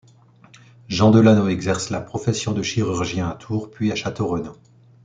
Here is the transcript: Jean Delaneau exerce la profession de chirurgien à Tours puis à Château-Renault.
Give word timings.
Jean 0.87 1.11
Delaneau 1.11 1.47
exerce 1.47 1.91
la 1.91 2.01
profession 2.01 2.53
de 2.53 2.63
chirurgien 2.63 3.29
à 3.29 3.35
Tours 3.35 3.69
puis 3.69 3.91
à 3.91 3.95
Château-Renault. 3.95 4.57